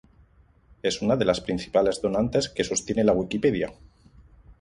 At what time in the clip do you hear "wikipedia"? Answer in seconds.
3.13-3.71